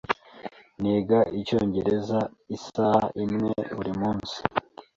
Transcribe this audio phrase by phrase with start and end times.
[0.81, 2.19] Niga Icyongereza
[2.57, 4.37] isaha imwe buri munsi.